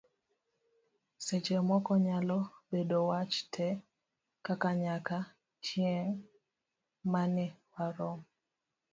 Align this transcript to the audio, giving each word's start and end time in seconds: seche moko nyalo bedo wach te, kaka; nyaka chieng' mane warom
seche 1.25 1.57
moko 1.69 1.91
nyalo 2.05 2.39
bedo 2.69 2.97
wach 3.09 3.35
te, 3.53 3.67
kaka; 4.45 4.69
nyaka 4.83 5.17
chieng' 5.65 6.17
mane 7.11 7.45
warom 7.73 8.19